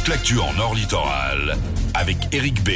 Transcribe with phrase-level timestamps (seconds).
[0.00, 1.56] toute l'actu en Nord Littoral
[1.94, 2.70] avec Eric B.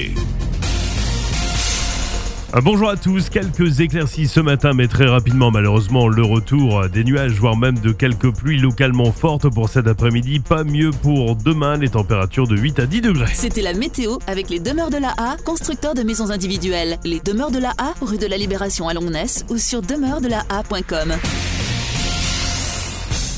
[2.63, 7.33] Bonjour à tous, quelques éclaircies ce matin, mais très rapidement malheureusement le retour des nuages,
[7.33, 10.41] voire même de quelques pluies localement fortes pour cet après-midi.
[10.41, 13.33] Pas mieux pour demain, les températures de 8 à 10 degrés.
[13.35, 16.99] C'était la météo avec les demeures de la A, constructeurs de maisons individuelles.
[17.05, 21.15] Les demeures de la A, rue de la Libération à Longness ou sur demeures-de-la-A.com.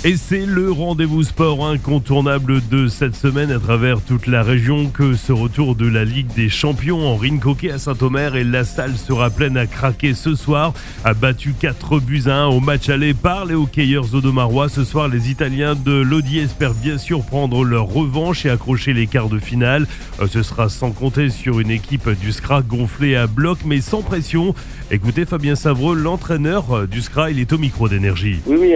[0.05, 5.15] Et c'est le rendez-vous sport incontournable de cette semaine à travers toute la région que
[5.15, 9.31] ce retour de la Ligue des Champions en Rincoquet à Saint-Omer et la salle sera
[9.31, 10.75] pleine à craquer ce soir.
[11.05, 14.69] A battu 4 buts à 1 au match aller par les hockeyeurs odomarois.
[14.69, 19.09] Ce soir, les Italiens de Lodi espèrent bien sûr prendre leur revanche et accrocher les
[19.09, 19.89] quarts de finale.
[20.21, 24.03] Euh, Ce sera sans compter sur une équipe du SCRA gonflée à bloc mais sans
[24.03, 24.55] pression.
[24.93, 28.39] Écoutez Fabien Savreux, l'entraîneur du SCRA, il est au micro d'énergie.
[28.47, 28.75] Oui, oui,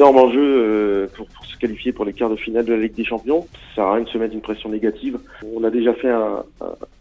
[0.00, 3.04] énorme enjeu euh, pour, se qualifier pour les quarts de finale de la Ligue des
[3.04, 3.46] Champions.
[3.52, 5.18] Ça sert à rien de se mettre une pression négative.
[5.54, 6.42] On a déjà fait un,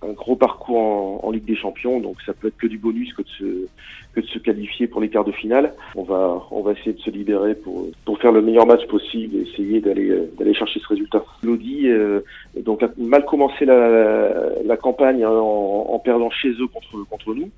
[0.09, 3.21] un gros parcours en, Ligue des Champions, donc ça peut être que du bonus que
[3.21, 3.67] de se,
[4.15, 5.73] que de se qualifier pour les quarts de finale.
[5.95, 9.35] On va, on va essayer de se libérer pour, pour faire le meilleur match possible
[9.35, 11.23] et essayer d'aller, d'aller chercher ce résultat.
[11.43, 12.21] Lodi euh,
[12.59, 17.51] donc a mal commencé la, la campagne en, en, perdant chez eux contre, contre nous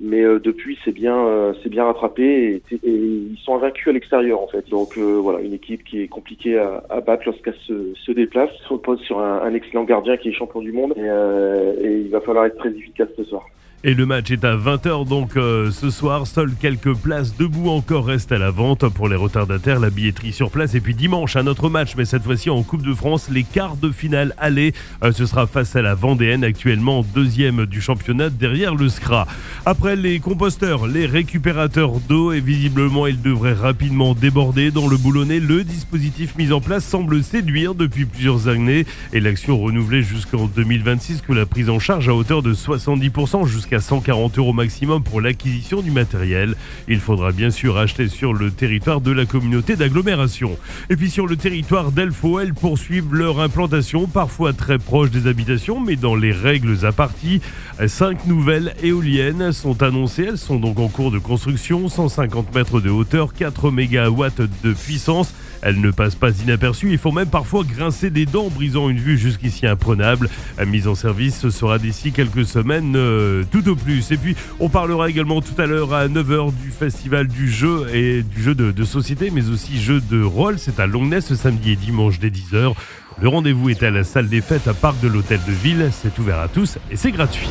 [0.00, 4.46] mais euh, depuis c'est bien euh, bien rattrapé et, ils sont invaincus à l'extérieur en
[4.46, 8.50] fait donc euh, voilà une équipe qui est compliquée à, battre lorsqu'elle se, se déplace
[8.62, 12.46] se repose sur un, excellent gardien qui est champion du monde et il va falloir
[12.46, 13.46] être très efficace ce soir
[13.84, 16.26] et le match est à 20h donc euh, ce soir.
[16.26, 19.78] Seules quelques places debout encore restent à la vente pour les retardataires.
[19.78, 20.74] La billetterie sur place.
[20.74, 23.28] Et puis dimanche, un autre match, mais cette fois-ci en Coupe de France.
[23.30, 24.74] Les quarts de finale aller.
[25.04, 29.28] Euh, ce sera face à la Vendéenne, actuellement deuxième du championnat derrière le SCRA.
[29.64, 32.32] Après les composteurs, les récupérateurs d'eau.
[32.32, 35.38] Et visiblement, ils devraient rapidement déborder dans le boulonnais.
[35.38, 38.86] Le dispositif mis en place semble séduire depuis plusieurs années.
[39.12, 43.67] Et l'action renouvelée jusqu'en 2026 que la prise en charge à hauteur de 70% jusqu'à
[43.68, 46.54] jusqu'à 140 euros maximum pour l'acquisition du matériel.
[46.88, 50.56] Il faudra bien sûr acheter sur le territoire de la communauté d'agglomération.
[50.88, 55.80] Et puis sur le territoire d'Elfo, elles poursuivent leur implantation, parfois très proche des habitations,
[55.80, 57.42] mais dans les règles à partie.
[57.88, 60.28] Cinq nouvelles éoliennes sont annoncées.
[60.28, 65.34] Elles sont donc en cours de construction, 150 mètres de hauteur, 4 mégawatts de puissance.
[65.62, 66.90] Elles ne passent pas inaperçues.
[66.90, 70.28] Il faut même parfois grincer des dents, brisant une vue jusqu'ici imprenable.
[70.66, 74.10] Mise en service ce sera d'ici quelques semaines, euh, tout au plus.
[74.10, 78.22] Et puis, on parlera également tout à l'heure à 9h du festival du jeu et
[78.22, 80.58] du jeu de, de société, mais aussi jeu de rôle.
[80.58, 82.74] C'est à Longness ce samedi et dimanche dès 10h.
[83.20, 85.90] Le rendez-vous est à la salle des fêtes à Parc de l'Hôtel de Ville.
[85.92, 87.48] C'est ouvert à tous et c'est gratuit.